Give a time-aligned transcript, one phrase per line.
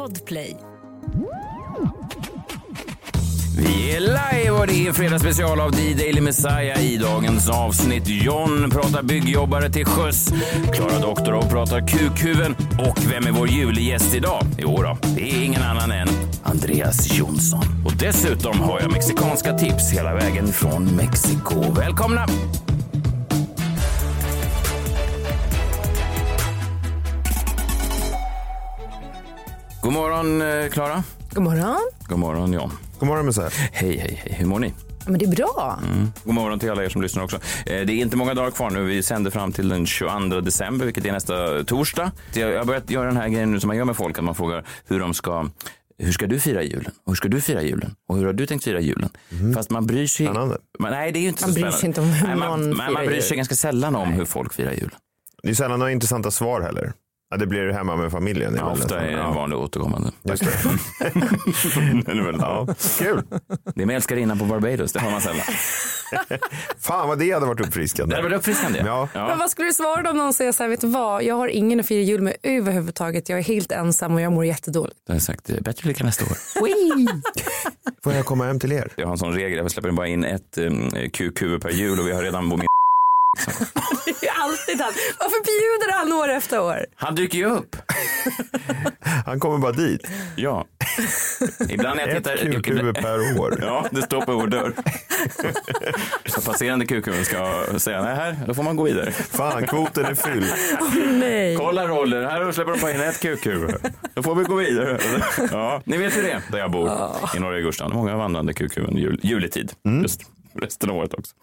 [0.00, 0.56] Podplay.
[3.58, 8.02] Vi är live och det är fredagsspecial av D-Daily Messiah i dagens avsnitt.
[8.06, 10.32] John pratar byggjobbare till sjöss.
[10.74, 12.56] Klara Doktorov pratar kukhuven.
[12.78, 14.42] Och vem är vår julgäst idag?
[14.58, 16.08] Jo då, det är ingen annan än
[16.42, 17.64] Andreas Jonsson.
[17.86, 21.72] Och dessutom har jag mexikanska tips hela vägen från Mexiko.
[21.72, 22.26] Välkomna!
[29.90, 31.02] God morgon, eh, Klara.
[31.34, 31.76] God morgon.
[32.08, 32.70] God morgon, John.
[32.98, 33.50] God morgon Messiah.
[33.72, 34.34] Hej, hej, hej.
[34.38, 34.72] Hur mår ni?
[35.06, 35.78] Men det är bra.
[36.24, 37.36] God morgon till alla er som lyssnar också.
[37.36, 38.84] Eh, Det är inte många dagar kvar nu.
[38.84, 42.12] Vi sänder fram till den 22 december, vilket är nästa torsdag.
[42.34, 44.34] Jag har börjat göra den här grejen nu som man gör med folk, att man
[44.34, 45.46] frågar hur de ska
[45.98, 46.92] hur ska du fira julen?
[47.04, 47.94] Och hur ska du fira julen?
[48.08, 49.10] Och hur har du tänkt fira julen?
[49.54, 50.26] Fast man bryr sig...
[50.26, 50.58] Spännande.
[50.78, 51.78] Man, nej, det är ju inte Man så bryr spännande.
[51.80, 53.36] sig inte om hur nej, man, man, man bryr sig jul.
[53.36, 54.90] ganska sällan om hur folk firar jul.
[55.42, 56.92] Det är sällan några intressanta svar heller.
[57.32, 58.52] Ja, det blir hemma med familjen.
[58.52, 59.32] Det är Ja, ofta är det en ja.
[59.32, 60.10] vanlig återkommande.
[60.22, 60.50] Just det.
[62.06, 62.42] Det är väldigt.
[62.42, 62.66] Ja,
[62.98, 63.22] kul.
[63.74, 65.40] Det är med älskarinnan på Barbados, det har man sällan.
[66.78, 68.14] Fan vad det hade varit uppfriskande.
[68.14, 68.78] Det hade varit uppfriskande.
[68.86, 69.08] Ja.
[69.14, 71.48] Men vad skulle du svara om någon säger så här, vet du vad, jag har
[71.48, 73.28] ingen att fira jul med överhuvudtaget.
[73.28, 74.96] Jag är helt ensam och jag mår jättedåligt.
[75.06, 76.36] Jag har sagt, eh, bättre lycka nästa år.
[78.04, 78.88] Får jag komma hem till er?
[78.96, 82.06] Jag har en sån regel, jag släpper bara in ett um, QQ per jul och
[82.06, 82.66] vi har redan på min...
[84.20, 84.92] Det är alltid han.
[85.18, 86.86] Varför bjuder han år efter år?
[86.94, 87.76] Han dyker ju upp.
[89.26, 90.06] Han kommer bara dit.
[90.36, 90.66] Ja.
[91.68, 92.62] Ibland när jag Ett tittar...
[92.62, 93.58] QQ per år.
[93.60, 94.72] Ja, det står på vår dörr.
[96.26, 99.12] Så passerande QQ ska säga, nej här, då får man gå vidare.
[99.12, 100.52] Fan, kvoten är fylld.
[101.18, 101.56] Nej.
[101.56, 103.48] Kolla roller, här släpper de bara in ett QQ.
[104.14, 104.98] Då får vi gå vidare.
[105.50, 106.90] Ja, ni vet ju det, där jag bor
[107.36, 107.90] i norra Djurgården.
[107.94, 109.72] Många vandrande under jul, juletid.
[110.02, 110.20] Just
[110.54, 111.34] resten av året också.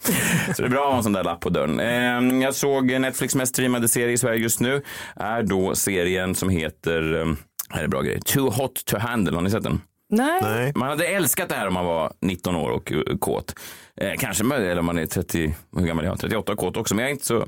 [0.55, 1.79] Så det är bra att ha en sån där lapp på dörren.
[1.79, 4.81] Eh, Jag såg Netflix mest streamade serie i Sverige just nu.
[5.15, 7.37] Är då serien som heter, ehm,
[7.69, 9.35] här är bra grej, Too Hot To Handle.
[9.35, 9.81] Har ni sett den?
[10.09, 10.39] Nej.
[10.41, 10.71] Nej.
[10.75, 13.55] Man hade älskat det här om man var 19 år och eh, kåt.
[14.01, 16.19] Eh, kanske, eller om man är 30, hur gammal är jag?
[16.19, 17.47] 38 och kåt också, men jag är inte så,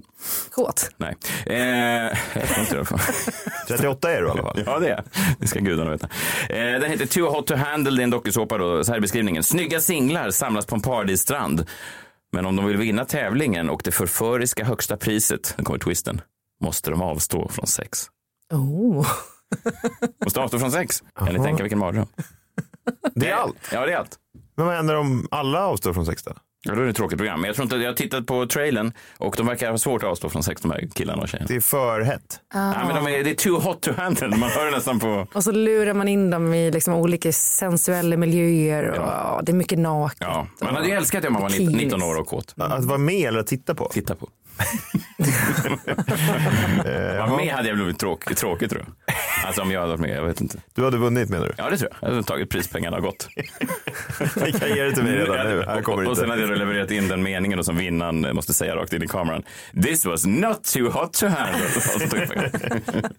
[0.52, 0.90] Kåt.
[0.98, 1.16] nej.
[1.46, 2.86] Eh, inte det.
[3.68, 4.64] 38 är du i alla fall.
[4.66, 5.04] Ja, det är
[5.40, 6.10] Det ska gudarna veta.
[6.50, 7.96] Eh, den heter Too Hot To Handle.
[7.96, 8.58] Det är en dokusåpa.
[8.58, 8.84] Då.
[8.84, 9.44] Så här är beskrivningen.
[9.44, 11.66] Snygga singlar samlas på en paradisstrand.
[12.32, 16.22] Men om de vill vinna tävlingen och det förföriska högsta priset, nu kommer twisten,
[16.64, 18.08] måste de avstå från sex.
[18.54, 19.08] Oh.
[20.26, 21.04] Måste avstå från sex.
[21.16, 22.08] Kan ni tänka vilken mardröm?
[23.16, 23.70] Det är allt.
[23.72, 24.18] Ja, det är allt.
[24.58, 26.32] Men vad händer om alla avstår från sex då?
[26.64, 27.42] Ja, då är det ett tråkigt program.
[27.42, 30.10] Men jag tror inte, jag har tittat på trailern och de verkar ha svårt att
[30.10, 31.48] avstå från sex, de här killarna och tjejerna.
[31.48, 32.40] Det är för hett.
[32.54, 34.28] Ja, men de är, det är too hot to handle.
[34.28, 35.28] Man hör det nästan på...
[35.34, 38.90] Och så lurar man in dem i liksom olika sensuella miljöer.
[38.90, 39.42] Och, ja.
[39.44, 40.18] Det är mycket naket.
[40.22, 42.54] Ja, man hade ju älskat det om man var 19, 19 år och kåt.
[42.58, 43.90] Att vara med eller att titta på?
[43.94, 44.30] Titta på.
[47.18, 49.16] Vara med hade jag blivit tråk, tråkigt tror jag.
[49.46, 50.58] Alltså om jag hade varit med, jag vet inte.
[50.76, 51.54] Du hade vunnit menar du?
[51.58, 52.10] Ja det tror jag.
[52.10, 53.30] Jag hade tagit prispengarna och gått.
[54.46, 55.64] Ni kan ge det till mig redan nu.
[55.68, 58.54] Här kommer och, och sen hade jag levererat in den meningen då som vinnaren måste
[58.54, 59.44] säga rakt in i kameran.
[59.84, 61.66] This was not too hot to handle.
[62.12, 62.52] Jag.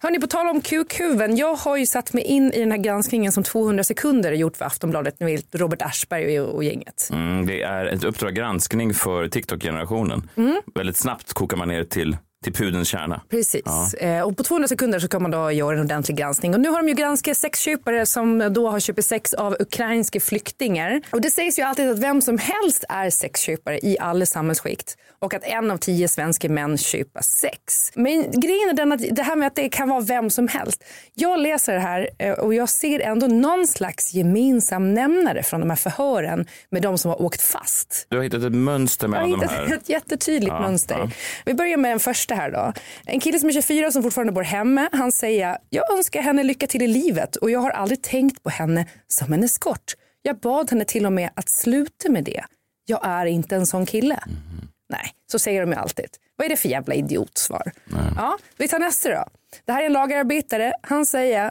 [0.00, 1.36] Hörni, på tal om QQven.
[1.36, 4.64] Jag har ju satt mig in i den här granskningen som 200 sekunder gjort för
[4.64, 5.14] Aftonbladet.
[5.18, 7.08] Vet Robert Aschberg och, och gänget.
[7.12, 10.28] Mm, det är ett Uppdrag granskning för TikTok-generationen.
[10.74, 13.20] Väldigt snabbt kokar man ner till, till pudens kärna.
[13.30, 13.94] Precis.
[13.94, 16.54] Eh, och på 200 sekunder så kan man då göra en ordentlig granskning.
[16.54, 21.00] Och nu har de ju granskat sexköpare som då har köpt sex av ukrainska flyktingar.
[21.10, 24.96] Och det sägs ju alltid att vem som helst är sexköpare i alla samhällsskikt.
[25.18, 27.90] Och att en av tio svenska män köper sex.
[27.94, 30.84] Men grejen är den att det här med att det kan vara vem som helst.
[31.14, 35.70] Jag läser det här eh, och jag ser ändå någon slags gemensam nämnare från de
[35.70, 38.06] här förhören med de som har åkt fast.
[38.08, 39.76] Du har hittat ett mönster Jag mellan har de hittat här.
[39.76, 40.98] ett jättetydligt Ja, mönster.
[40.98, 41.10] ja.
[41.44, 42.72] Vi börjar med den första här då.
[43.06, 44.88] En kille som är 24 som fortfarande bor hemma.
[44.92, 48.50] Han säger, jag önskar henne lycka till i livet och jag har aldrig tänkt på
[48.50, 49.92] henne som en eskort.
[50.22, 52.44] Jag bad henne till och med att sluta med det.
[52.86, 54.18] Jag är inte en sån kille.
[54.26, 54.68] Mhm.
[54.88, 56.08] Nej, så säger de ju alltid.
[56.36, 57.72] Vad är det för jävla idiotsvar?
[58.16, 59.24] Ja, vi tar nästa då.
[59.64, 60.72] Det här är en lagerarbetare.
[60.82, 61.50] Han säger,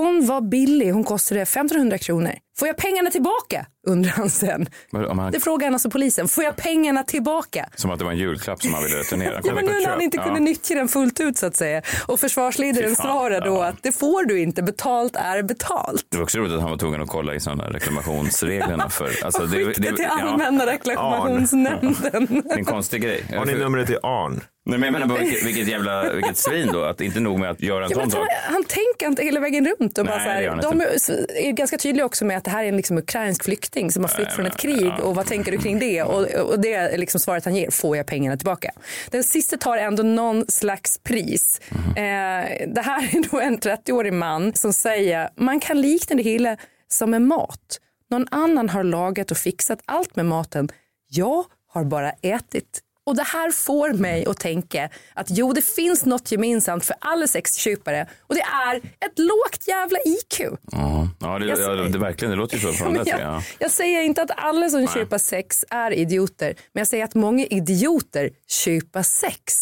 [0.00, 2.32] hon var billig, hon kostade 1500 kronor.
[2.58, 3.66] Får jag pengarna tillbaka?
[3.88, 4.66] undrar han sen.
[4.92, 6.28] Om han, Det frågar han alltså polisen.
[6.28, 7.68] Får jag pengarna tillbaka?
[7.74, 9.40] som att det var en julklapp som han ville returnera.
[9.44, 10.24] Ja, men nu när han inte Ja.
[10.24, 11.82] kunde nyttja den fullt ut så att säga.
[12.06, 13.66] Och försvarsledaren svarar då ja.
[13.66, 16.06] att det får du inte, betalt är betalt.
[16.10, 18.88] Det var också roligt att han var tvungen att kolla i sådana reklamationsreglerna.
[18.88, 22.42] För, alltså, Och det, skicka det, till ja, Allmänna reklamationsnämnden.
[22.44, 23.24] det är en konstig grej.
[23.36, 24.40] Har ni numret till Arn?
[24.68, 26.82] Nej, men jag menar bara vilket, vilket jävla vilket svin då.
[26.84, 28.28] Att inte nog med att göra en Ja, sån han, sak.
[28.44, 29.98] han tänker inte hela vägen runt.
[29.98, 32.44] Och bara Nej, så det gör här, de är, är ganska tydliga också med att
[32.44, 34.92] det här är en liksom ukrainsk flykting som har flytt från ett krig.
[35.02, 36.02] Och vad tänker du kring det?
[36.02, 37.70] Och, och det är liksom svaret han ger.
[37.70, 38.70] Får jag pengarna tillbaka?
[39.10, 41.60] Den sista tar ändå någon slags pris.
[41.70, 41.88] Mhm.
[41.90, 46.56] Eh, det här är då en 30-årig man som säger man kan likna det hela
[46.88, 47.80] som en mat.
[48.10, 50.68] Någon annan har lagat och fixat allt med maten.
[51.08, 52.80] Jag har bara ätit.
[53.06, 57.26] Och det här får mig att tänka att jo, det finns något gemensamt för alla
[57.26, 60.40] sexköpare och det är ett lågt jävla IQ.
[60.72, 62.30] Ja, ja, det, Jag ja, det, verkligen.
[62.30, 63.02] Det låter ju så från det.
[63.06, 63.42] jag, Ja.
[63.58, 67.44] jag säger inte att alla som köper sex är idioter, men jag säger att många
[67.46, 69.54] idioter köper sex.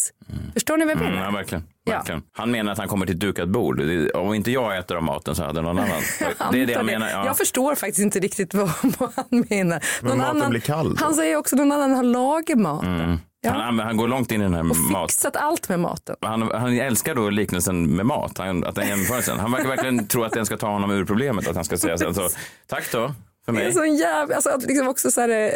[0.52, 1.24] Förstår ni vad jag Mm, menar?
[1.26, 1.64] ja, verkligen.
[1.84, 1.96] Ja.
[1.96, 2.22] verkligen.
[2.32, 3.80] Han menar att han kommer till ett dukat bord.
[4.14, 6.00] Om inte jag äter av maten så hade någon annan.
[6.52, 7.10] Det är det han menar.
[7.10, 7.26] Ja.
[7.26, 9.84] Jag förstår faktiskt inte riktigt vad, vad han menar.
[10.02, 11.04] Men maten blir kall då?
[11.04, 13.20] Han säger också att någon annan har lagat maten.
[13.40, 13.50] Ja.
[13.50, 15.10] Han, han, går långt in i den här och mat.
[15.10, 16.16] fixat allt med maten.
[16.20, 19.40] Han, han älskar då liknelsen med mat, han, att den jämförelsen.
[19.40, 21.98] Han verkar verkligen tro att den ska ta honom ur problemet, att han ska säga
[21.98, 22.28] sen så,
[22.66, 23.12] tack då
[23.44, 23.72] för Det är mig.
[23.72, 25.50] sån jävla, alltså att liksom också så här, eh,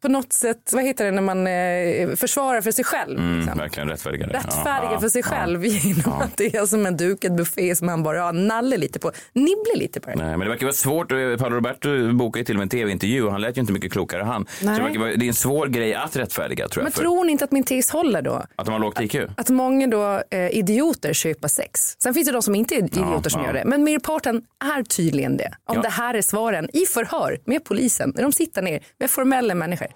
[0.00, 3.18] på något sätt, vad heter det när man eh, försvarar för sig själv?
[3.18, 3.58] Mm, liksom.
[3.58, 4.32] verkligen rättfärdigare.
[4.32, 7.86] Rättfärdiga Ja, för sig ja, själv genom att det är som en dukad buffé som
[7.86, 10.16] man bara ja, naller lite på, nibblar lite på det.
[10.16, 11.08] Nej, men det verkar vara svårt.
[11.08, 13.92] Paolo Roberto bokade ju till och med en tv-intervju och han lät ju inte mycket
[13.92, 14.46] klokare han.
[14.60, 16.84] Så det, vara, det är en svår grej att rättfärdiga tror jag.
[16.84, 18.42] Men för tror ni inte att min tes håller då?
[18.56, 19.16] Att de har lågt IQ?
[19.36, 21.96] Att många då eh, idioter köper sex.
[22.02, 23.46] Sen finns det de som inte är idioter som ja.
[23.46, 23.64] gör det.
[23.64, 24.42] Men merparten
[24.76, 25.52] är tydligen det.
[25.64, 25.82] Om Ja.
[25.82, 28.12] det här är svaren i förhör med polisen.
[28.14, 29.88] När de sitter ner med formella människor.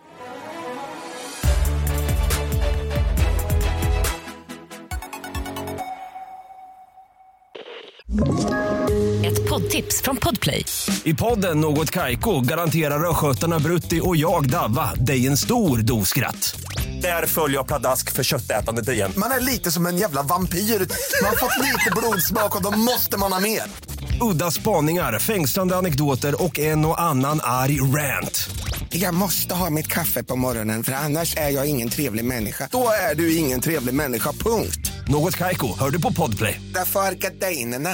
[9.25, 10.65] Ett poddtips från Podplay.
[11.05, 16.61] I podden Något Kaiko garanterar östgötarna Brutti och jag, Davva, dig en stor dos skratt.
[17.03, 19.13] Där följer jag pladask för köttätandet igen.
[19.17, 20.59] Man är lite som en jävla vampyr.
[20.59, 23.63] Man har fått lite blodsmak och då måste man ha mer.
[24.21, 28.51] Udda spaningar, fängslande anekdoter och en och annan arg rant.
[28.89, 32.69] Jag måste ha mitt kaffe på morgonen för annars är jag ingen trevlig människa.
[32.73, 34.93] Då är du ingen trevlig människa, punkt.
[35.09, 36.61] Något Kaiko, hör du på Podplay.
[36.75, 37.91] Därför är gardinerna.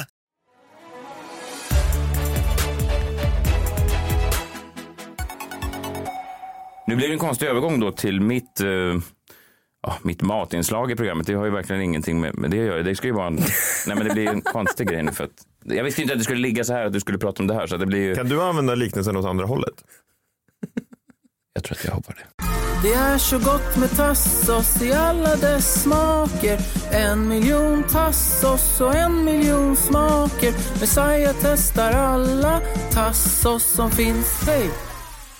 [6.86, 8.66] Nu blir det en konstig övergång då till mitt, eh,
[9.82, 11.26] ja, mitt matinslag i programmet.
[11.26, 12.82] Det har ju verkligen ingenting med, med det att göra.
[12.82, 13.34] Det ska ju vara en,
[13.86, 15.30] nej men det blir en konstig grej nu för att
[15.64, 17.54] jag visste inte att det skulle ligga så här att du skulle prata om det
[17.54, 19.74] här så det blir ju, Kan du använda liknelsen åt andra hållet?
[21.54, 22.44] jag tror att jag hoppar det.
[22.82, 26.58] Det är så gott med tassos i alla dess smaker
[26.92, 32.60] En miljon tassos och en miljon smaker Messiah testar alla
[32.92, 34.70] tassos som finns Hej!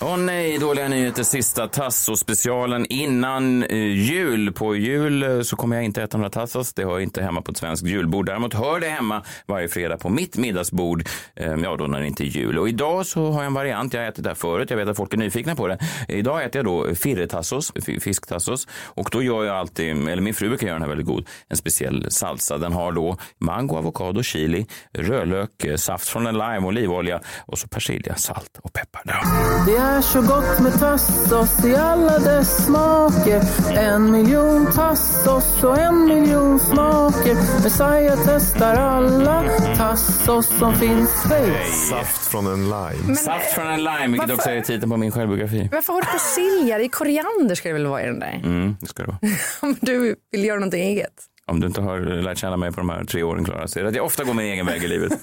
[0.05, 1.23] Åh nej, dåliga nyheter.
[1.23, 4.53] Sista Tasso-specialen innan eh, jul.
[4.53, 6.73] På jul eh, så kommer jag inte äta några tassos.
[6.73, 8.25] Det hör inte hemma på ett svenskt julbord.
[8.25, 11.09] Däremot hör det hemma varje fredag på mitt middagsbord.
[11.35, 12.59] Eh, ja, då när det inte är jul.
[12.59, 13.93] Och idag så har jag en variant.
[13.93, 14.69] Jag har ätit det här förut.
[14.69, 15.77] Jag vet att folk är nyfikna på det.
[16.07, 17.71] Idag äter jag då firretassos,
[18.01, 18.67] fisktassos.
[18.85, 21.57] Och då gör jag alltid, eller min fru brukar göra den här väldigt god, en
[21.57, 22.57] speciell salsa.
[22.57, 27.67] Den har då mango, avokado, chili, rödlök, eh, saft från en lime, olivolja och så
[27.67, 29.01] persilja, salt och peppar.
[29.05, 29.92] Ja.
[29.93, 33.41] Är så gott med tassos i alla dess smaker
[33.77, 39.43] En miljon tassos och en miljon smaker Messiah testar alla
[39.77, 41.65] tassos som finns Hej!
[41.89, 43.15] Saft från en lime.
[43.15, 45.69] Saft från en lime, vilket varför- också är titeln på min självbiografi.
[45.71, 46.77] Varför har du persilja?
[46.77, 48.41] Det är koriander ska det väl vara i den där?
[48.43, 49.19] Mm, det ska det vara.
[49.61, 51.13] Om du vill göra någonting eget.
[51.53, 53.83] Om du inte har lärt känna mig på de här tre åren, Klara, så är
[53.83, 55.21] det att jag ofta går min egen väg i livet.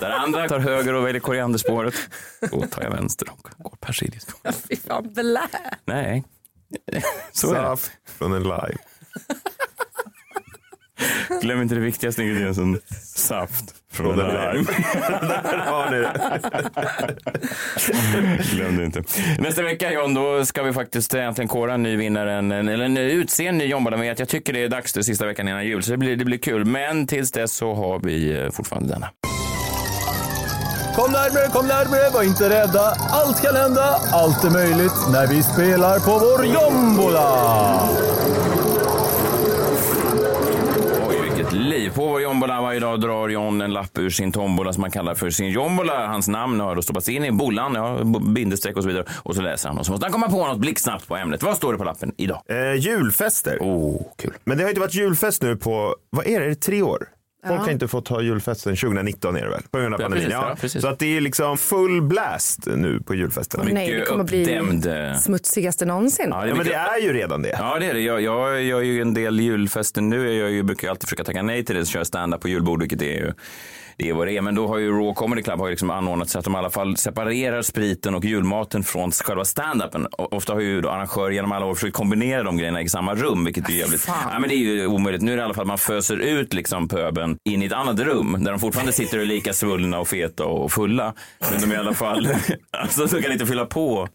[0.00, 1.94] Där andra tar höger och väljer korianderspåret,
[2.50, 4.56] då tar jag vänster och går persiljaspåret.
[4.68, 5.48] Fy fan, blä.
[5.84, 6.24] Nej,
[7.32, 7.60] så är det.
[7.60, 8.76] Saft från en lime.
[11.42, 12.80] Glöm inte det viktigaste ingrediensen,
[13.16, 14.54] saft från en lime.
[15.42, 16.12] Där har ni det.
[18.52, 19.02] Glöm det inte.
[19.38, 22.96] Nästa vecka John, då ska vi faktiskt äntligen kora en ny vinnare, en, eller en,
[22.96, 25.90] utse en ny John Jag tycker det är dags det sista veckan innan jul, så
[25.90, 26.64] det blir, det blir kul.
[26.64, 29.10] Men tills dess så har vi eh, fortfarande denna.
[30.94, 32.96] Kom närmare, kom närmare, var inte rädda.
[33.10, 37.88] Allt kan hända, allt är möjligt när vi spelar på vår jombola.
[41.90, 45.14] På vår jombola varje dag drar John en lapp ur sin tombola som han kallar
[45.14, 46.06] för sin jombola.
[46.06, 49.04] Hans namn har då stoppats in i bollan, ja, bindestreck och så vidare.
[49.22, 51.42] Och så läser han och så måste han komma på något blixtsnabbt på ämnet.
[51.42, 52.42] Vad står det på lappen idag?
[52.48, 53.58] Eh, julfester.
[53.60, 54.34] Oh, kul.
[54.44, 57.08] Men det har inte varit julfest nu på, vad är det, är det tre år?
[57.48, 59.62] Folk har inte fått ha julfesten 2019 är det väl?
[59.70, 60.22] På grund av Ja, pandemin.
[60.24, 60.82] precis, Ja, ja, precis.
[60.82, 63.64] Så att det är liksom full blast nu på julfesterna.
[63.72, 66.26] Nej, det kommer bli uppdämd, eh, smutsigaste någonsin.
[66.30, 67.56] Ja, det är Ja, men det är ju redan det.
[67.58, 68.00] Ja, det är det.
[68.00, 70.32] Jag, jag gör ju en del julfester nu.
[70.32, 71.84] Jag ju, brukar alltid försöka tacka nej till det.
[71.86, 73.32] Så kör jag stand-up på julbord, vilket är ju
[73.96, 74.40] det är vad det är.
[74.40, 76.70] Men då har ju Raw Comedy Club har liksom anordnat så att de i alla
[76.70, 80.06] fall separerar spriten och julmaten från själva stand-upen.
[80.18, 83.68] Ofta har ju arrangörer genom alla år försökt kombinera de grejerna i samma rum, vilket
[83.68, 84.04] är jävligt...
[84.06, 85.22] Ja, men det är ju omöjligt.
[85.22, 87.72] Nu är det i alla fall att man föser ut liksom pöben in i ett
[87.72, 91.14] annat rum där de fortfarande sitter och är lika svullna och feta och fulla.
[91.50, 92.28] Men de är i alla fall...
[92.70, 94.08] alltså, de kan inte fylla på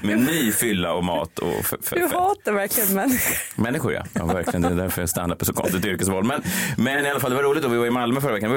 [0.00, 3.62] med ny fylla och mat och Du hatar verkligen människor.
[3.62, 4.02] Människor ja.
[4.12, 4.62] ja verkligen.
[4.62, 6.24] Det är därför stand-up är så konstigt yrkesval.
[6.24, 6.42] Men,
[6.76, 7.64] men i alla fall, det var roligt.
[7.64, 8.50] Och vi var i Malmö förra veckan.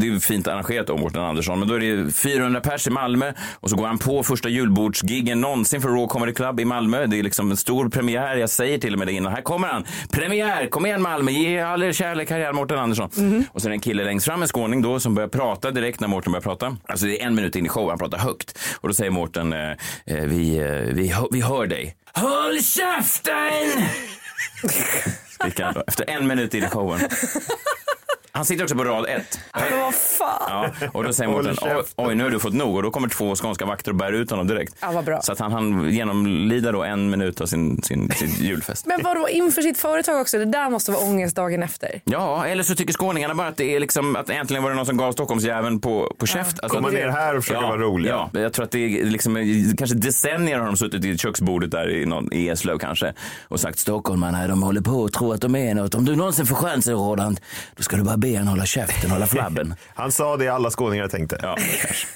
[0.00, 1.58] Det, fint arrangerat av Mårten Andersson.
[1.58, 5.40] Men då är det 400 pers i Malmö och så går han på första julbordsgiggen
[5.40, 7.06] någonsin för Raw Comedy Club i Malmö.
[7.06, 8.36] Det är liksom en stor premiär.
[8.36, 9.32] Jag säger till och med det innan.
[9.32, 9.84] Här kommer han.
[10.12, 10.66] Premiär!
[10.66, 11.30] Kom igen Malmö!
[11.30, 12.30] Ge all er kärlek.
[12.30, 13.10] Här är Mårten Andersson.
[13.52, 16.00] Och så är det en kille längst fram, en skåning då, som börjar prata direkt
[16.00, 16.76] när Mårten börjar prata.
[16.88, 17.88] Alltså det är en minut in i showen.
[17.88, 18.58] Han pratar högt.
[18.80, 19.58] Och då säger Mårten, eh,
[20.06, 21.96] eh, vi, eh, vi, hör- vi hör dig.
[22.14, 23.86] Håll käften!
[25.40, 27.00] skriker han då, efter en minut in i showen.
[28.36, 29.40] Han sitter också på rad ett.
[29.54, 30.70] Men vad fan.
[30.80, 31.56] Ja, och då säger Mårten,
[31.96, 32.76] oj, nu har du fått nog.
[32.76, 34.76] Och då kommer två skånska vakter och bär ut honom direkt.
[34.80, 35.22] Ja, vad bra.
[35.22, 38.86] Så att han, han genomlida då en minut av sin, sin, sin julfest.
[38.86, 40.38] Men vadå inför sitt företag också?
[40.38, 42.00] Det där måste vara ångest dagen efter.
[42.04, 44.86] Ja, eller så tycker skåningarna bara att det är liksom att äntligen var det någon
[44.86, 46.60] som gav Stockholmsjäveln på, på käft.
[46.60, 48.10] Alltså, Komma ner här och försöka ja, vara rolig.
[48.10, 49.34] Ja, jag tror att det är liksom,
[49.78, 53.14] kanske decennier har de suttit i köksbordet där i, någon, i Eslöv kanske
[53.48, 55.94] och sagt stockholmarna de håller på och tror att de är något.
[55.94, 57.40] Om du någonsin får chansen Roland,
[57.76, 59.74] då ska du bara be en hålla käften, hålla flabben.
[59.94, 61.38] Han sa det alla skåningar tänkte.
[61.42, 62.06] Ja, kanske.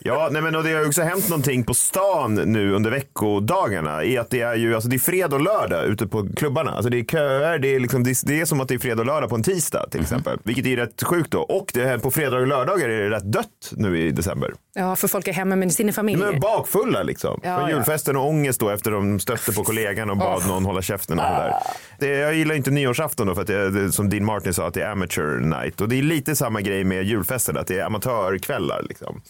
[0.00, 4.04] Ja, nej men och det har ju också hänt någonting på stan nu under veckodagarna.
[4.04, 6.70] I att det är ju, alltså det är fredag och lördag ute på klubbarna.
[6.70, 8.78] Alltså det är köer, det är, liksom, det är, det är som att det är
[8.78, 10.38] fredag och lördag på en tisdag till exempel.
[10.44, 11.40] Vilket är rätt sjukt då.
[11.40, 14.54] Och det här, på fredag och lördagar är det rätt dött nu i december.
[14.74, 16.30] Ja, för folk är hemma med sina familjer.
[16.32, 17.40] Men bakfulla liksom.
[17.42, 17.76] Ja, Från ja.
[17.76, 21.24] julfesten och ångest då efter de stötte på kollegan och bad någon hålla käften och
[21.24, 21.54] sådär.
[21.98, 24.74] Det, jag gillar inte nyårsafton då för att det, det, som Dean Martin sa att
[24.74, 25.80] det är amateur night.
[25.80, 29.20] Och det är lite samma grej med julfesten, att det är amatörkvällar liksom.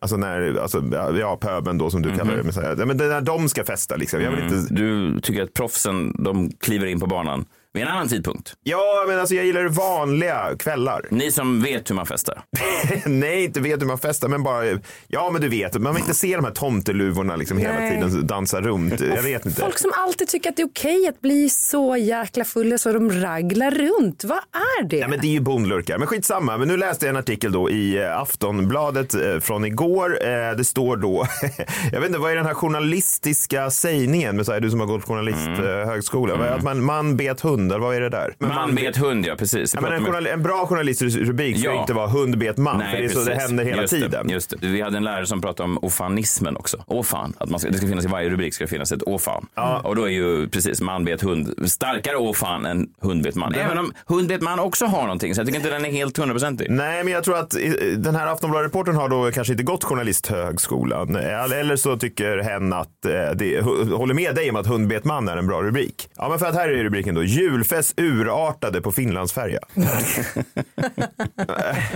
[0.00, 0.82] Alltså när, alltså,
[1.20, 2.42] ja pöben då som du kallar det.
[2.42, 4.20] Men, så här, men när de ska festa liksom.
[4.20, 8.08] Jag vill inte, Du tycker att proffsen, de kliver in på banan vid en annan
[8.08, 8.54] tidpunkt.
[8.62, 11.06] ja men alltså jag gillar vanliga kvällar.
[11.10, 12.42] Ni som vet hur man festar.
[13.06, 14.64] Nej, inte vet hur man festar, men bara,
[15.08, 17.90] ja men du vet, man vill inte se de här tomteluvorna liksom hela Nej.
[18.02, 19.00] tiden dansa runt.
[19.00, 19.60] Jag vet inte.
[19.60, 23.10] Folk som alltid tycker att det är okej att bli så jäkla fulla så de
[23.12, 24.24] raglar runt.
[24.24, 24.96] Vad är det?
[24.96, 25.98] Ja, men det är ju bondlurkar.
[25.98, 26.58] Men skitsamma.
[26.58, 30.18] Men nu läste jag en artikel då i eh, Aftonbladet eh, från igår.
[30.26, 31.26] Eh, Det står då,
[31.92, 34.36] jag vet inte, vad är den här journalistiska sägningen?
[34.36, 36.34] Men så här, du som har gått journalisthögskola.
[36.34, 36.52] Mm.
[36.54, 38.34] Att man, man bet hundar, vad är det där?
[38.38, 39.74] Men Man bet hund, ja precis.
[39.74, 41.80] Ja, men en, journal, en bra journalistisk rubrik ska Ja.
[41.80, 42.80] inte vara hund bet man.
[42.90, 44.26] för det är så det händer hela just tiden.
[44.26, 44.66] Det, just det.
[44.66, 46.84] Vi hade en lärare som pratade om ofanismen också.
[46.86, 47.34] Åfan.
[47.38, 49.46] Att man ska, det ska finnas i varje rubrik ska det finnas ett åfan.
[49.82, 53.54] Och då är ju precis man bet hund starkare åfan än hund bet man.
[53.54, 55.34] Även om hund bet man också har någonting.
[55.34, 56.66] Så jag tycker inte den är helt hundraprocentig.
[56.70, 57.60] Nej, men jag tror att eh,
[57.96, 61.16] den här Aftonbladet-reportern har då kanske inte gått journalisthögskolan.
[61.16, 63.60] Eh, Eller så tycker hen att eh, det,
[63.94, 66.08] håller med dig om att hundbet man är en bra rubrik.
[66.16, 67.22] Ja, men för att här är rubriken då.
[67.50, 69.60] Julfest urartade på Finlandsfärja.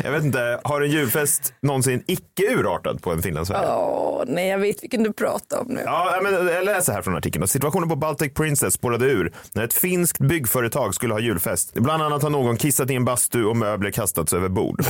[0.04, 3.76] Jag vet inte, har en julfest någonsin icke urartat på en Finlandsfärja?
[3.76, 5.82] Åh, nej, jag vet vilken du pratar om nu.
[5.84, 7.48] Ja, men jag läser här från artikeln.
[7.48, 11.74] Situationen på Baltic Princess spårade ur när ett finskt byggföretag skulle ha julfest.
[11.74, 14.82] Bland annat har någon kissat i en bastu och möbler kastats över bord.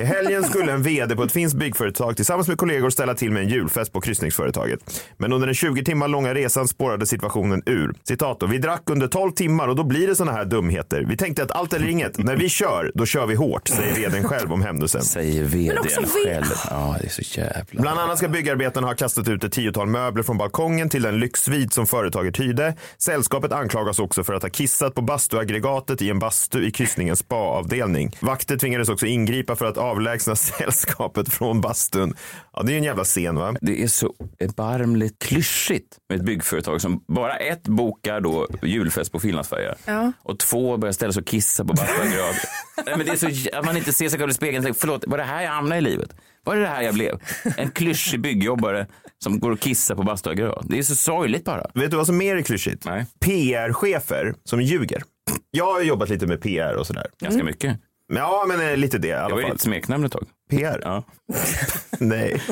[0.00, 3.42] I helgen skulle en vd på ett finskt byggföretag tillsammans med kollegor ställa till med
[3.42, 5.04] en julfest på kryssningsföretaget.
[5.16, 7.94] Men under den 20 timmar långa resan spårade situationen ur.
[8.04, 11.04] Citat då, vi drack under 12 timmar och då blir det såna här dumheter.
[11.08, 14.24] Vi tänkte att allt eller inget, när vi kör, då kör vi hårt, säger vdn
[14.24, 15.02] själv om händelsen.
[15.02, 16.44] Säger vdn själv.
[16.70, 17.82] Ja, det är så jävla...
[17.82, 21.72] Bland annat ska byggarbetarna ha kastat ut ett tiotal möbler från balkongen till den lyxsvit
[21.72, 22.74] som företaget hyrde.
[22.98, 28.16] Sällskapet anklagas också för att ha kissat på bastuaggregatet i en bastu i kryssningens spa-avdelning.
[28.20, 32.14] Vakter tvingades också ingripa för att avlägsna sällskapet från bastun.
[32.52, 33.54] Ja, det är ju en jävla scen va?
[33.60, 39.20] Det är så erbarmligt klyschigt med ett byggföretag som bara ett bokar då julfest på
[39.20, 39.99] Finlandsfärja Ja.
[40.22, 42.36] Och två börjar ställa sig och kissa på bastuaggregat.
[42.86, 45.18] Nej, men det är så att man inte ser sig själv i spegeln förlåt, var
[45.18, 46.14] det här jag hamnade i livet?
[46.44, 47.18] Var det det här jag blev?
[47.56, 48.86] En klyschig byggjobbare
[49.24, 50.64] som går och kissar på bastuaggregat.
[50.68, 51.70] Det är så sorgligt bara.
[51.74, 52.86] Vet du vad som mer är klyschigt?
[53.20, 55.02] PR-chefer som ljuger.
[55.50, 57.06] Jag har jobbat lite med PR och sådär.
[57.20, 57.80] Ganska mycket.
[58.14, 59.52] Ja, men eh, lite det i alla var ju fall.
[59.56, 60.26] ditt smeknamn ett tag.
[60.50, 60.80] PR?
[60.84, 61.04] Ja.
[61.98, 62.42] Nej.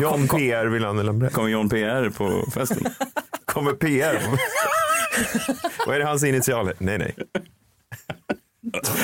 [0.00, 2.84] John PR vill han eller Kommer John PR på festen?
[3.44, 4.20] Kommer PR?
[5.86, 6.74] vad är det hans initialer?
[6.78, 7.14] Nej, nej.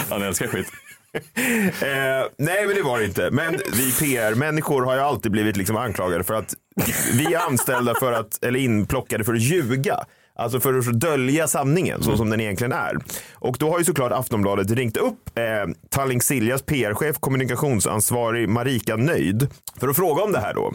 [0.09, 0.67] Han älskar skit.
[1.13, 3.31] Eh, nej, men det var det inte.
[3.31, 6.55] Men vi PR-människor har ju alltid blivit liksom anklagade för att
[7.13, 10.05] vi är anställda för att, eller inplockade för att ljuga.
[10.41, 12.99] Alltså för att dölja sanningen så som den egentligen är.
[13.35, 19.49] Och då har ju såklart Aftonbladet ringt upp eh, Tallink Siljas PR-chef, kommunikationsansvarig Marika Nöjd
[19.81, 20.73] för att fråga om det här då.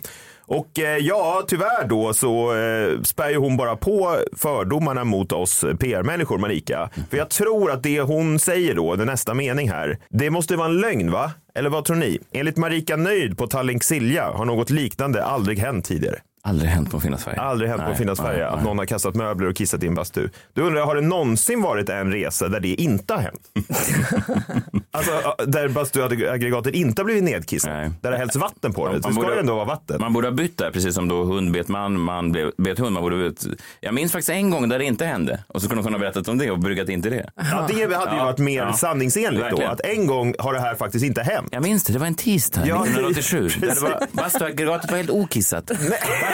[0.47, 5.65] Och eh, ja, tyvärr då så eh, spär ju hon bara på fördomarna mot oss
[5.79, 6.89] PR-människor, Marika.
[7.09, 10.67] För jag tror att det hon säger då, den nästa mening här, det måste vara
[10.67, 11.31] en lögn va?
[11.55, 12.19] Eller vad tror ni?
[12.31, 16.19] Enligt Marika Nöjd på Tallink Silja har något liknande aldrig hänt tidigare.
[16.47, 17.39] Aldrig hänt på Sverige.
[17.39, 19.95] Aldrig hänt på Nej, Sverige nej, att någon har kastat möbler och kissat i en
[19.95, 20.29] bastu.
[20.53, 23.41] Du undrar, har det någonsin varit en resa där det inte har hänt?
[24.91, 27.69] alltså där bastuaggregatet inte har blivit nedkissat.
[27.71, 27.91] Nej.
[28.01, 28.91] Där det hällts vatten på det.
[28.91, 29.97] Man Det ska borde- ändå vara vatten.
[30.01, 32.93] Man borde ha bytt där, precis som då hund bet man, man blev- bet hund.
[32.93, 33.45] Man borde, ha bytt.
[33.79, 35.43] jag minns faktiskt en gång där det inte hände.
[35.47, 37.29] Och så kunde de kunna berättat om det och bryggat in till det.
[37.35, 38.73] Ja, det hade ju varit mer ja.
[38.73, 39.49] sanningsenligt då.
[39.49, 39.71] Verkligen.
[39.71, 41.47] Att en gång har det här faktiskt inte hänt.
[41.51, 43.49] Jag minns det, det var en tisdag Ja, 1987.
[43.61, 45.71] Där det var, bastuaggregatet var helt okissat.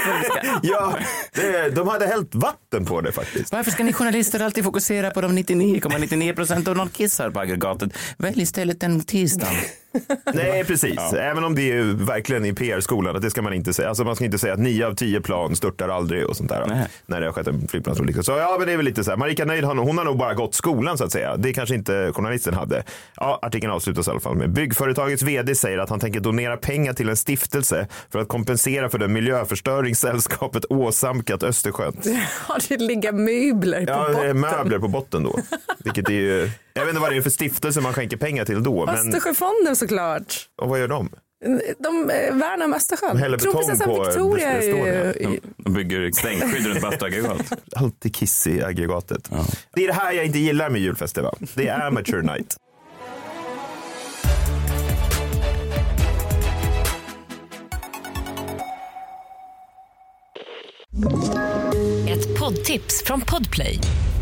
[0.64, 0.98] Ja,
[1.34, 3.52] det, de hade hällt vatten på det faktiskt.
[3.52, 7.94] varför ska ni journalister alltid fokusera på de 99,99 procent av någon kissar på aggregatet?
[8.18, 9.48] Välj istället en tisdag.
[10.34, 11.00] Nej, precis.
[11.14, 13.90] Även om det är verkligen i PR-skolan att det ska man inte säga.
[13.90, 16.66] Alltså man ska inte säga att nio av tio plan störtar aldrig och sånt där.
[16.68, 16.88] Nej.
[17.06, 18.24] När det har skett en flygplansolycka.
[18.24, 19.18] Så ja, men det är väl lite så här.
[19.18, 21.38] Marika Nöjd, hon har nog bara gått skolan så att säga.
[21.38, 22.84] Det kanske inte journalisten hade.
[23.16, 26.94] Ja, artikeln avslutas i alla fall med byggföretagets vd säger att han tänker donera pengar
[26.94, 31.94] till en stiftelse för att kompensera för den miljöförstöring sällskapet åsamkat Östersjön.
[32.42, 34.40] Har det ligga möbler på Ja, botten?
[34.40, 35.40] möbler på botten då.
[35.84, 38.64] Vilket är ju, jag vet inte vad det är för stiftelse man skänker pengar till
[38.64, 38.86] då.
[38.86, 40.50] Men, Östersjöfonden såklart.
[40.62, 41.10] och vad gör de?
[41.80, 43.16] De eh, värnar om Östersjön.
[43.16, 45.40] De häller betong på Victoria är ju...
[45.58, 47.52] De, bygger stängskydd runt bastuaggregat.
[47.76, 49.32] Alltid kiss i aggregatet.
[49.74, 51.22] Det är det här jag inte gillar med julfester.
[51.22, 51.34] Va?
[51.54, 52.58] Det är amateur night.
[62.10, 63.80] Ett poddtips från Podplay.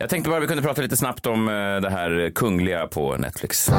[0.00, 3.16] Jag tänkte bara vi kunde prata lite snabbt om eh, det här eh, kungliga på
[3.16, 3.70] Netflix.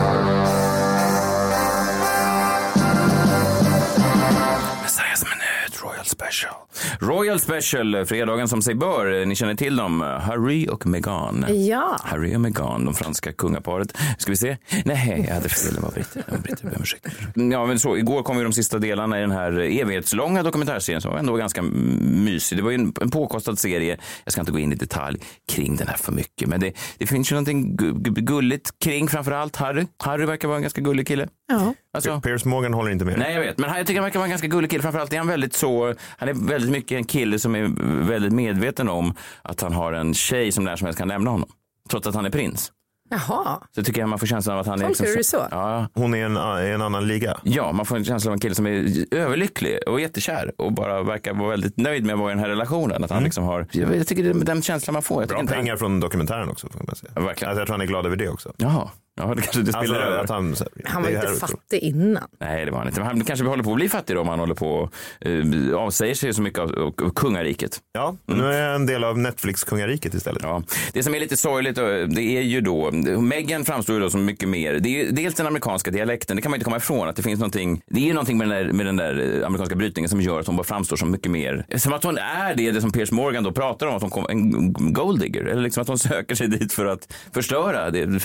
[6.11, 6.53] Special.
[6.99, 9.19] Royal Special, eh, fredagen som sig bör.
[9.21, 11.45] Eh, Ni känner till dem, eh, Harry och Meghan.
[11.67, 11.97] Ja.
[12.03, 13.97] Harry och Meghan, de franska kungaparet.
[14.17, 14.57] Ska vi se?
[14.85, 15.73] Nej, jag hade fel.
[15.75, 16.23] Det var britter.
[16.25, 16.59] Det var britter.
[16.63, 17.07] Jag ber om ursäkt.
[17.35, 21.11] Ja, men så, igår kom ju de sista delarna i den här evighetslånga dokumentärserien som
[21.11, 22.57] var ändå ganska mysig.
[22.57, 23.97] Det var ju en, en påkostad serie.
[24.23, 25.19] Jag ska inte gå in i detalj
[25.51, 29.07] kring den här för mycket, men det, det finns ju någonting gu- gu- gulligt kring
[29.07, 29.85] framför allt Harry.
[30.03, 31.27] Harry verkar vara en ganska gullig kille.
[31.51, 31.73] Ja.
[31.93, 33.19] Alltså, Piers Morgan håller inte med.
[33.19, 33.57] Nej, jag vet.
[33.57, 34.81] Men han- jag tycker han verkar vara en ganska gullig kille.
[34.83, 37.71] Framförallt är han väldigt så, han är väldigt mycket en kille som är
[38.07, 41.49] väldigt medveten om att han har en tjej som när som helst kan lämna honom.
[41.89, 42.71] Trots att han är prins.
[43.13, 43.59] Jaha.
[43.75, 44.87] Så tycker jag man får känslan av att han är...
[44.87, 45.47] Du det så?
[45.51, 47.37] Ja, Hon är en, i en annan liga.
[47.43, 51.03] ja, man får en känsla av en kille som är överlycklig och jättekär och bara
[51.03, 53.03] verkar vara väldigt nöjd med att vara i den här relationen.
[53.03, 55.21] Att han liksom har, jag, jag tycker det är den känslan man får.
[55.21, 56.69] Jag Bra pengar från dokumentären också.
[56.69, 57.11] Får man säga.
[57.15, 57.49] Ja, verkligen.
[57.49, 58.53] Alltså, jag tror han är glad över det också.
[58.57, 58.89] Jaha,
[59.21, 60.23] ja, det kanske det Alltså, spiller över.
[60.23, 60.55] att han,
[60.85, 62.23] Han var inte här- fattig innan.
[62.39, 62.99] Nej, det var han inte.
[62.99, 64.93] Men han kanske håller på att bli fattig då om han håller på och
[65.25, 67.79] uh, avsäger sig så mycket av, av, av kungariket.
[67.93, 70.43] Ja, nu är jag en del av Netflix-kungariket istället.
[70.43, 70.63] Ja.
[70.93, 74.25] Det som är lite sorgligt eh, det är ju då, Meghan framstår ju då som
[74.25, 77.09] mycket mer, det är ju dels den amerikanska dialekten, det kan man inte komma ifrån
[77.09, 79.45] att det finns någonting, det är ju någonting med den där, med den där eh,
[79.47, 82.55] amerikanska brytningen som gör att hon bara framstår som mycket mer, som att hon är
[82.55, 85.81] det, det som Piers Morgan då pratar om, att hon kom, en golddigger, eller liksom
[85.81, 88.19] att hon söker sig dit för att förstöra det,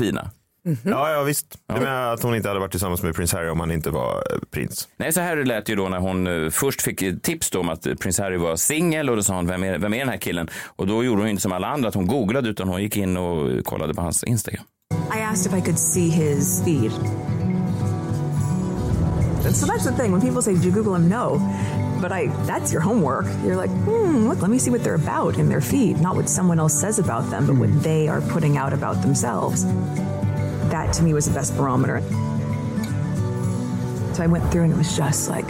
[0.70, 0.96] det fina.
[0.96, 1.58] Ja, ja visst.
[1.66, 4.14] Det med att hon inte hade varit tillsammans med prins Harry om han inte var
[4.14, 4.88] eh, prins.
[4.96, 7.68] Nej, så här lät det ju då när hon eh, först fick tips då om
[7.68, 10.16] att prins Harry var singel och då sa hon, vem är, vem är den här
[10.16, 10.48] killen?
[10.66, 13.16] Och då gjorde hon inte som alla andra, att hon googlade utan hon gick in
[13.16, 14.64] och kollade på hans Instagram.
[15.16, 16.92] I asked if I could see his feed.
[19.52, 20.12] So that's the thing.
[20.12, 21.40] When people say, "Did you Google him?" No,
[22.00, 22.28] but I.
[22.46, 23.26] That's your homework.
[23.44, 26.28] You're like, hmm, look, let me see what they're about in their feed, not what
[26.28, 29.64] someone else says about them, but what they are putting out about themselves.
[30.70, 32.00] That to me was the best barometer.
[34.14, 35.46] So I went through, and it was just like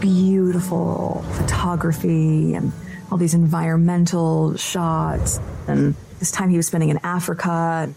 [0.00, 2.72] beautiful photography and
[3.10, 7.92] all these environmental shots and this time he was spending in Africa.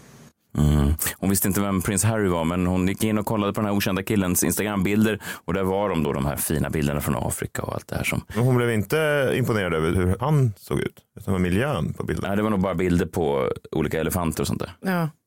[0.58, 0.94] Mm.
[1.18, 3.68] Hon visste inte vem prins Harry var, men hon gick in och kollade på den
[3.70, 7.62] här okända killens Instagrambilder och där var de då de här fina bilderna från Afrika
[7.62, 8.24] och allt det här som.
[8.34, 12.24] Men hon blev inte imponerad över hur han såg ut, utan var miljön på bilden.
[12.28, 14.72] Nej, det var nog bara bilder på olika elefanter och sånt där.
[14.80, 15.08] Ja.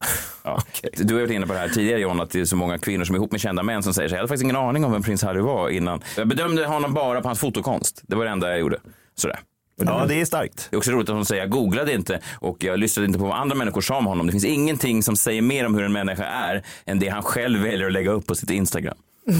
[0.43, 0.61] Ja.
[0.93, 3.03] Du har varit inne på det här tidigare John, att det är så många kvinnor
[3.03, 4.91] som är ihop med kända män som säger så jag hade faktiskt ingen aning om
[4.91, 6.01] vem prins Harry var innan.
[6.17, 8.01] Jag bedömde honom bara på hans fotokonst.
[8.07, 8.77] Det var det enda jag gjorde.
[9.15, 9.39] Sådär.
[9.85, 10.67] Ja, det är starkt.
[10.69, 13.25] Det är också roligt att hon säger jag googlade inte och jag lyssnade inte på
[13.25, 14.25] vad andra människor sa om honom.
[14.25, 17.61] Det finns ingenting som säger mer om hur en människa är än det han själv
[17.61, 18.97] väljer att lägga upp på sitt Instagram.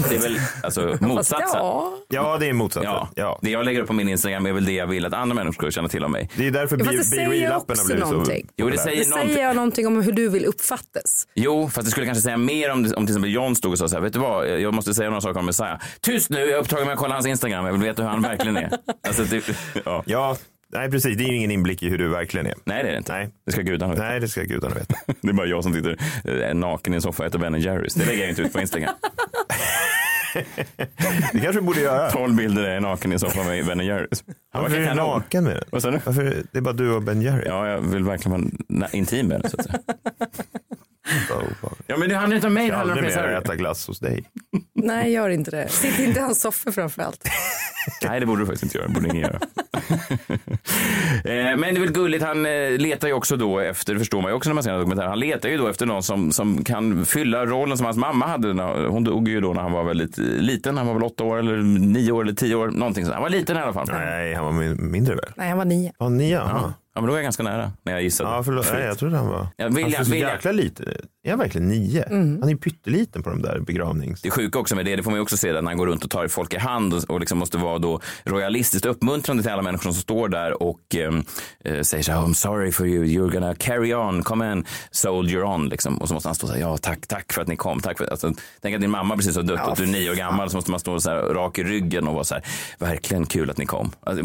[0.08, 1.48] Det är väl alltså, motsatsen.
[1.52, 1.92] ja.
[2.08, 2.90] Ja, det är motsatsen.
[2.92, 3.08] Ja.
[3.14, 3.38] Ja.
[3.42, 5.52] Det jag lägger upp på min Instagram är väl det jag vill att andra människor
[5.52, 6.28] ska känna till om mig.
[6.36, 8.48] Det är därför Ja, fast det Be säger Real-appen har blivit så någonting.
[8.56, 9.34] Jo, det säger Det någonting.
[9.34, 11.26] säger jag någonting om hur du vill uppfattas.
[11.34, 13.88] Jo, fast det skulle kanske säga mer om, om till exempel John stod och sa
[13.88, 15.78] så här, vet du vad, jag måste säga några saker om Messiah.
[16.00, 18.22] Tyst nu, jag är upptagen med att kolla hans Instagram, jag vill veta hur han
[18.22, 18.70] verkligen är.
[19.08, 19.44] Alltså, det,
[19.84, 20.02] ja.
[20.06, 20.36] Ja,
[20.72, 21.16] nej precis.
[21.18, 22.54] Det är ju ingen inblick i hur du verkligen är.
[22.64, 23.12] Nej, det är det inte.
[23.12, 23.28] Nej.
[23.46, 24.04] Det ska gudarna veta.
[24.04, 24.94] Nej, det ska gudarna veta.
[25.20, 25.96] Det är bara jag som sitter
[26.48, 27.94] eh, naken i en soffa och äter Ben Jerrys.
[27.94, 28.94] Det lägger jag inte ut på Instagram.
[31.32, 32.10] Det kanske du borde göra.
[32.10, 34.24] 12 bilder är naken i en soffa med Ben Jerrys.
[34.52, 35.92] Ja, Varför är du naken med den?
[35.92, 36.00] Du?
[36.04, 37.42] Varför, det är bara du och Ben Jerry.
[37.46, 39.78] Ja, jag vill verkligen vara intim med den så att säga.
[41.86, 44.24] Ja, men det handlar inte om mig, Jag ska aldrig mer äta glass hos dig.
[44.84, 45.68] Nej, gör inte det.
[45.68, 47.28] Sitt inte i hans soffor framför allt.
[48.04, 48.88] Nej, det borde du faktiskt inte göra.
[48.88, 49.38] Det borde ingen göra.
[51.24, 52.24] Eh, Men det är väl gulligt.
[52.24, 54.72] Han eh, letar ju också då efter, det förstår man ju också när man ser
[54.78, 58.26] dokumentären, han letar ju då efter någon som, som kan fylla rollen som hans mamma
[58.26, 58.52] hade.
[58.54, 60.76] När, hon dog ju då när han var väldigt liten.
[60.76, 62.68] Han var väl åtta år eller nio år eller tio år.
[62.68, 63.14] Någonting sånt.
[63.14, 63.88] Han var liten i alla fall.
[63.92, 65.32] Nej, han var min- mindre väl?
[65.36, 65.92] Nej, han var nio.
[65.98, 66.34] Ja, nio.
[66.36, 68.30] Ja, ja, men då är jag ganska nära när jag gissade.
[68.30, 68.72] ja förlåt.
[68.72, 69.46] Nej, jag trodde han var...
[69.56, 70.86] Ja, William- han så William- jäkla liten.
[71.22, 72.04] Är han verkligen nio?
[72.10, 74.22] Han är ju pytteliten på de där begravnings...
[74.22, 75.86] Det sjuka också med det, det får man ju också se där när han går
[75.86, 79.52] runt och tar folk i hand och, och liksom måste vara då royalistiskt uppmuntrande till
[79.52, 81.24] alla människor som står där och ehm,
[81.64, 85.44] eh, säger så här, I'm sorry for you, you're gonna carry on, come on, soldier
[85.44, 85.98] on liksom.
[85.98, 87.98] Och så måste han stå så här, ja tack, tack för att ni kom, tack
[87.98, 90.50] för alltså, Tänk att din mamma precis har dött och du är nio år gammal
[90.50, 92.44] så måste man stå så här rak i ryggen och vara så här,
[92.78, 93.90] verkligen kul att ni kom.
[94.00, 94.24] Alltså,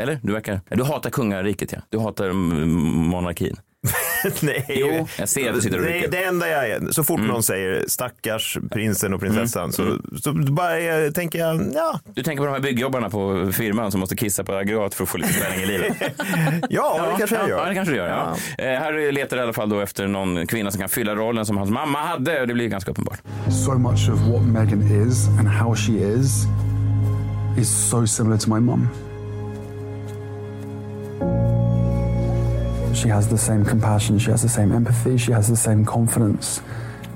[0.00, 0.18] eller?
[0.22, 2.68] Du verkar, du hatar kungariket ja, du hatar mm,
[3.06, 3.56] monarkin.
[4.42, 4.64] Nej.
[4.68, 6.10] Jo, jag ser att du sitter och det, rycker.
[6.10, 10.80] det enda jag är, så fort någon säger stackars prinsen och prinsessan så, så bara
[10.80, 14.44] jag, tänker jag, ja, Du tänker på de här byggjobbarna på firman som måste kissa
[14.44, 15.96] på aggregat för att få lite spänning i livet.
[16.70, 17.68] ja, det kanske jag Ja, gör.
[17.68, 18.08] det kanske du gör.
[18.58, 18.64] Ja.
[18.64, 21.56] Eh, Harry letar i alla fall då efter någon kvinna som kan fylla rollen som
[21.56, 22.40] hans mamma hade.
[22.40, 23.20] och Det blir ganska uppenbart.
[23.64, 26.44] So much of what Megan is and how she is
[27.58, 28.88] is so similar to my mum.
[32.94, 36.60] She has the same compassion, she has the same empathy, she has the same confidence.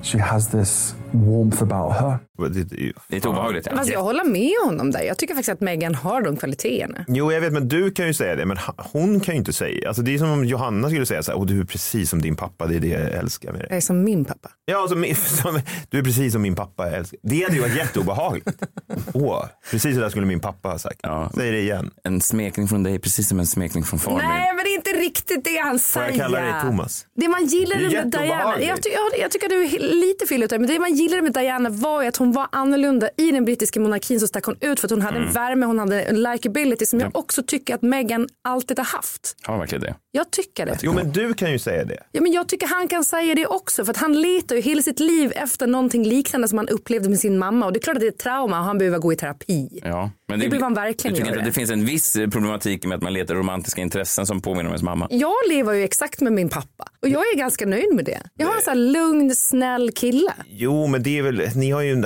[0.03, 2.19] She has this warmth about her.
[2.49, 2.65] Det,
[3.09, 3.67] det, är obehagligt.
[3.71, 3.77] Ja.
[3.77, 5.03] Fast jag håller med honom där.
[5.03, 7.05] Jag tycker faktiskt att Meghan har de kvaliteterna.
[7.09, 8.57] Jo, jag vet, men du kan ju säga det, men
[8.93, 9.89] hon kan ju inte säga.
[9.89, 12.23] Alltså, det är som om Johanna skulle säga så här, Åh, du är precis som
[12.23, 13.67] din pappa, det är det jag älskar med dig.
[13.71, 14.49] Jag är som min pappa.
[14.65, 15.01] Ja, som,
[15.91, 17.19] du är precis som min pappa, jag älskar.
[17.23, 18.49] Det hade ju varit jätteobehagligt.
[19.15, 21.01] Åh, precis så där skulle min pappa ha sagt.
[21.03, 21.31] Ja.
[21.35, 21.91] Säg det igen.
[22.05, 24.19] En smekning från dig, precis som en smekning från far.
[24.19, 26.09] Nej, men det är inte riktigt det han Får säger.
[26.09, 27.07] jag kalla dig Thomas?
[27.17, 30.27] Det man Det gillade är med Diana, jag, ty ja, jag tycker du är lite
[30.27, 33.09] fel ute, men det man gillade med Diana var ju att hon var annorlunda.
[33.17, 35.29] I den brittiska monarkin så stack hon ut för att hon hade Mm.
[35.29, 39.37] en värme, hon hade en likability som jag också tycker att Meghan alltid har haft.
[39.43, 39.95] Har verkligen det.
[40.11, 40.79] Jag tycker det.
[40.83, 42.03] Jo, men du kan ju säga det.
[42.13, 44.83] Ja, men jag tycker han kan säga det också för att han letar ju hela
[44.83, 47.97] sitt liv efter någonting liknande som han upplevde med sin mamma och det är klart
[47.97, 49.81] att det är ett trauma och han behöver gå i terapi.
[49.85, 51.29] Ja, men Det behöver han verkligen jag tycker göra.
[51.29, 54.41] inte att det finns en viss eh, problematik med att man letar romantiska intressen som
[54.41, 55.07] påminner om ens mamma.
[55.11, 58.21] Jag lever ju exakt med min pappa och jag är ganska nöjd med det.
[58.37, 60.33] Jag har en sån här lugn, snäll kille.
[60.49, 62.05] Jo, men det är väl, ni har ju,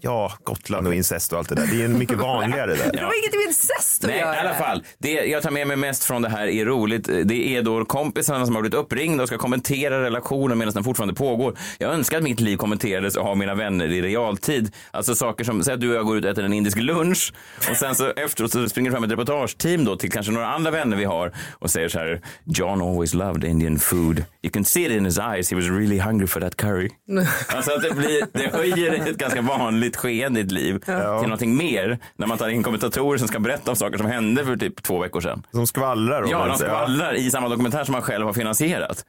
[0.00, 1.66] ja, Gotland och incest och allt det där.
[1.66, 2.92] Det är ju mycket vanligare där.
[2.92, 4.34] Det har inget med incest att Nej, göra.
[4.36, 4.84] i alla fall.
[4.98, 7.04] Det jag tar med mig mest från det här är roligt.
[7.24, 11.14] Det är då kompisarna som har blivit uppringda och ska kommentera relationen medan den fortfarande
[11.14, 11.58] pågår.
[11.78, 14.72] Jag önskar att mitt liv kommenterades av mina vänner i realtid.
[14.90, 17.32] Alltså saker som, säg att du och jag går ut och äter en indisk lunch
[17.70, 20.96] och sen så efteråt så springer fram ett reportageteam då till kanske några andra vänner
[20.96, 24.24] vi har och säger så här, John always loved Indian food.
[24.42, 26.90] You can see it in his eyes, he was really hungry for that curry.
[27.48, 31.56] Alltså att det, blir, det höjer ett ganska vanligt skeende i ett liv till någonting
[31.56, 34.82] mer när man tar in kommentatorer som ska berätta om saker som hände för typ
[34.82, 35.42] två veckor sedan.
[35.50, 36.26] Som skvallrar.
[36.30, 39.04] Ja, man de skvallrar i samma dokumentär som han själv har finansierat.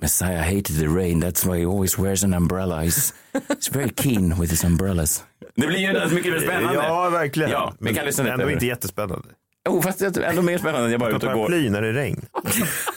[0.00, 2.82] Messiah hated the rain, that's why he always wears an umbrella.
[2.84, 3.12] He's,
[3.48, 5.24] he's very keen with his umbrellas.
[5.56, 6.74] Det blir ju mycket mer spännande.
[6.74, 7.50] Ja, verkligen.
[7.50, 8.34] Ja, vi kan lyssna lite.
[8.34, 9.28] Ändå inte jättespännande.
[9.68, 11.46] Jo, fast det är ändå mer spännande än jag bara är ute och går.
[11.48, 12.26] paraply när det är regn.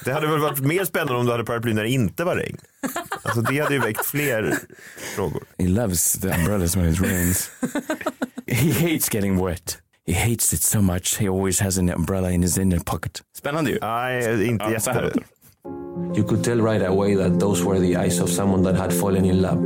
[0.06, 2.58] Det hade väl varit mer spännande om du hade paraply när det inte var regn.
[3.24, 4.58] Alltså det hade ju väckt fler
[5.16, 5.44] frågor.
[5.58, 7.52] He loves the umbrellas when it rains.
[8.48, 9.78] He hates getting wet.
[10.08, 13.22] He hates it so much he always has an umbrella in his inner pocket.
[13.38, 13.78] Spännande ju.
[13.82, 15.12] Nej, inte Ja, jätte.
[16.12, 16.18] Låter det.
[16.18, 19.26] You could tell right away that those were the eyes of someone that had fallen
[19.26, 19.60] in love.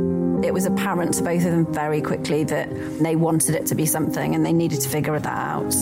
[0.44, 2.68] It was apparent to both of them very quickly that
[3.02, 5.74] they wanted it to be something and they needed to figure that out.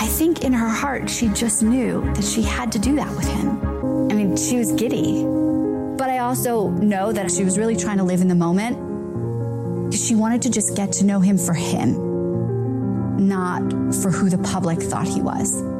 [0.00, 3.28] I think in her heart, she just knew that she had to do that with
[3.28, 3.60] him.
[4.10, 5.24] I mean, she was giddy.
[5.98, 8.76] But I also know that she was really trying to live in the moment.
[9.94, 11.94] She wanted to just get to know him for him,
[13.28, 13.62] not
[14.02, 15.77] for who the public thought he was.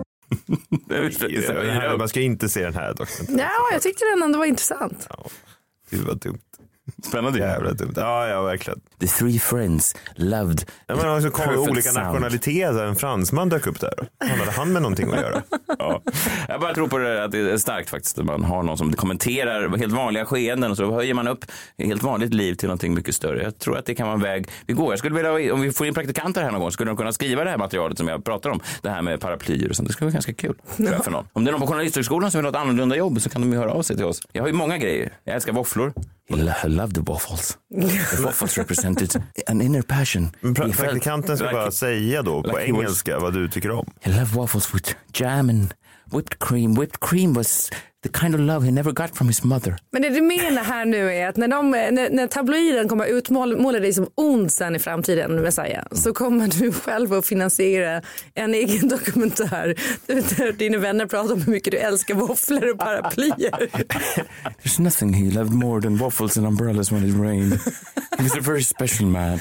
[0.88, 3.09] Det man ska inte se den här dock.
[3.29, 5.09] Ja, jag tyckte den ändå var intressant.
[5.91, 6.41] Gud vad dumt.
[7.03, 7.39] Spännande.
[7.39, 7.93] Jävla dumt.
[7.97, 8.81] Ja, ja verkligen.
[9.01, 12.07] The three friends loved Ja, men alltså, kom olika sound.
[12.07, 12.85] nationaliteter.
[12.85, 14.09] En fransman dök upp där.
[14.39, 15.43] Hade han med någonting att göra?
[15.79, 16.03] Ja.
[16.49, 18.19] Jag bara tror på det, att det är starkt faktiskt.
[18.19, 21.45] Att man har någon som kommenterar helt vanliga skeenden och så höjer man upp
[21.79, 23.43] helt vanligt liv till någonting mycket större.
[23.43, 24.93] Jag tror att det kan vara en väg vi går.
[24.93, 27.45] Jag skulle vilja, om vi får in praktikanter här någon gång, skulle de kunna skriva
[27.45, 28.61] det här materialet som jag pratar om.
[28.83, 29.89] Det här med paraplyer och sånt.
[29.89, 30.55] Det skulle vara ganska kul.
[30.77, 31.29] jag, För någon.
[31.33, 33.53] Om det är någon på Journalisthögskolan som vill ha ett annorlunda jobb så kan de
[33.53, 34.21] ju höra av sig till oss.
[34.33, 35.13] Jag har ju många grejer.
[35.25, 35.93] Jag älskar våfflor.
[36.31, 37.59] I love the waffles.
[37.71, 40.31] The waffles represented an inner passion.
[40.41, 43.49] Men pra- praktikanten ska like bara it- säga då på like was- engelska vad du
[43.49, 43.87] tycker om.
[44.03, 45.75] I love waffles with jam and
[46.12, 46.75] whipped cream.
[46.75, 47.71] Whipped cream was
[48.03, 49.77] the kind of love he never got from his mother.
[49.92, 53.11] Men det du menar här nu är att när, de, när, när tabloiden kommer att
[53.11, 58.03] utmåla dig som ond sen i framtiden, Messiah, så kommer du själv att finansiera
[58.35, 59.75] en egen dokumentär
[60.07, 63.51] där dina vänner pratar om hur mycket du älskar våfflor och paraplyer.
[64.62, 67.53] There's nothing he loved more than waffles and umbrellas when it rained.
[68.18, 69.40] He was a very special man.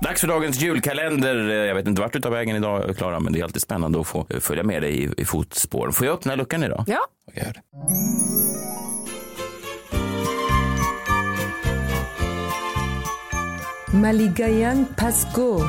[0.00, 1.34] Dags för dagens julkalender.
[1.48, 4.06] Jag vet inte vart du tar vägen idag, Klara, men det är alltid spännande att
[4.06, 5.92] få följa med dig i, i fotspåren.
[5.92, 6.84] Får jag öppna luckan idag?
[6.86, 7.00] Ja.
[7.34, 7.62] Jag gör det.
[13.96, 15.60] Maligayang Pasco.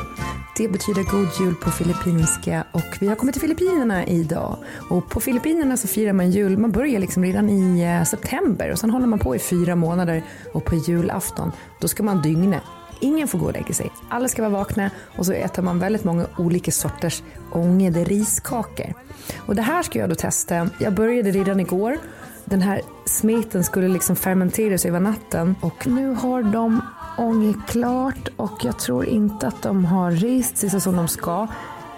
[0.56, 4.56] Det betyder god jul på filippinska och vi har kommit till Filippinerna idag.
[4.90, 8.78] Och på Filippinerna så firar man jul, man börjar liksom redan i eh, september och
[8.78, 12.60] sen håller man på i fyra månader och på julafton då ska man dygna.
[13.00, 13.90] Ingen får gå och lägga sig.
[14.08, 18.94] Alla ska vara vakna och så äter man väldigt många olika sorters ångade riskakor.
[19.36, 20.68] Och det här ska jag då testa.
[20.78, 21.98] Jag började redan igår.
[22.44, 26.80] Den här smeten skulle liksom fermenteras över natten och nu har de
[27.18, 31.46] ånge klart och jag tror inte att de har rist sig så som de ska.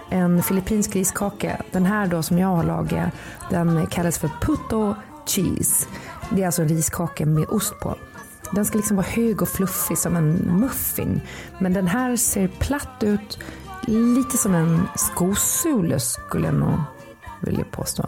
[0.09, 3.09] En filippinsk riskaka, den här då som jag har lagat,
[3.49, 5.87] den kallas för puto cheese.
[6.29, 7.95] Det är alltså en riskaka med ost på.
[8.51, 11.21] Den ska liksom vara hög och fluffig som en muffin.
[11.59, 13.39] Men den här ser platt ut,
[13.87, 16.79] lite som en skosule skulle jag nog
[17.39, 18.05] vilja påstå.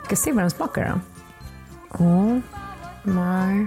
[0.00, 1.00] Vi ska se vad den smakar då.
[2.04, 2.38] Oh Åh,
[3.02, 3.66] nej.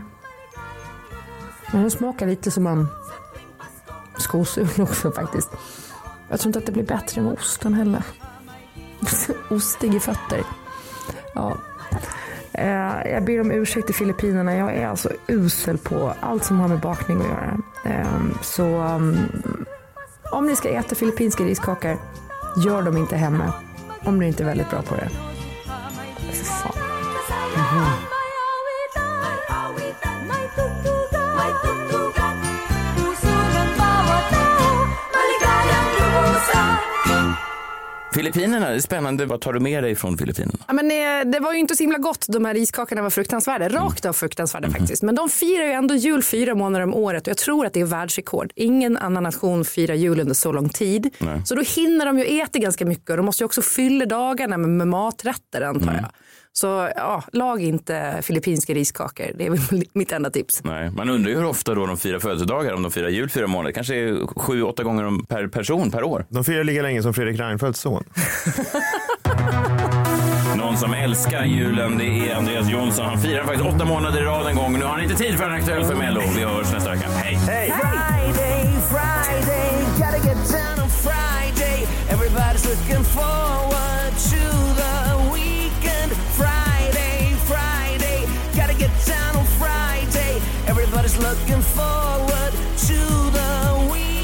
[1.72, 2.88] Men den smakar lite som en
[4.18, 5.50] skosula också faktiskt.
[6.30, 8.04] Jag tror inte att det blir bättre med osten heller.
[9.50, 10.44] Ostig i fötter.
[11.36, 11.58] Ja.
[12.60, 14.56] Eh, Jag ber om ursäkt till Filippinerna.
[14.56, 17.58] Jag är alltså usel på allt som har med bakning att göra.
[17.86, 18.08] Eh,
[18.42, 19.18] Så um,
[20.32, 21.98] om ni ska äta filippinska riskakor,
[22.66, 23.54] gör dem inte hemma.
[24.06, 25.10] Om ni inte är väldigt bra på det.
[26.32, 26.72] Fy fan.
[27.56, 27.86] Mhm.
[38.14, 39.26] Filippinerna, det är spännande.
[39.26, 40.60] Vad tar du med dig från Filippinerna?
[40.68, 42.26] Ja, men, eh, det var ju inte så himla gott.
[42.28, 43.70] De här riskakorna var fruktansvärda.
[43.70, 45.04] Rakt av fruktansvärda faktiskt.
[45.04, 47.80] Men de firar ju ändå jul fyra månader om året och jag tror att det
[47.82, 48.52] är världsrekord.
[48.56, 51.10] Ingen annan nation firar jul under så lång tid.
[51.18, 51.42] Nej.
[51.46, 54.58] Så då hinner de ju äta ganska mycket och de måste ju också fylla dagarna
[54.58, 56.12] med, med maträtter antar jag.
[56.54, 59.26] Så ja, lag inte filippinska riskakor.
[59.36, 59.60] Det är väl
[59.94, 60.64] mitt enda tips.
[60.64, 63.48] Nej, man undrar ju hur ofta då de firar födelsedagar, om de firar jul fyra
[63.48, 63.72] månader.
[63.72, 66.26] Kanske är sju, åtta gånger om per person per år.
[66.30, 68.04] De firar lika länge som Fredrik Reinfeldts son.
[70.58, 73.06] Någon som älskar julen, det är Andreas Jonsson.
[73.06, 74.74] Han firar faktiskt åtta månader i rad en gång.
[74.80, 76.22] Nu har han inte tid för en aktuell för Mello.
[76.36, 77.08] Vi hörs nästa vecka.
[77.10, 77.36] Hej!
[77.36, 77.72] Hej!
[77.72, 81.88] Friday, Friday, gotta get down on Friday.
[82.10, 84.69] Everybody's looking forward to
[91.40, 93.00] looking forward to
[93.32, 94.20] the weekend.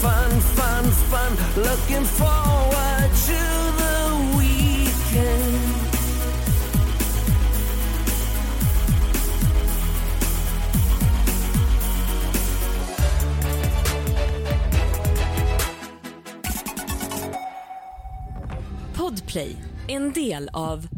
[0.00, 1.36] Fun, fun, fun.
[1.56, 3.40] Looking forward to
[3.78, 3.96] the
[4.36, 5.76] weekend.
[18.92, 20.97] Podplay, en del av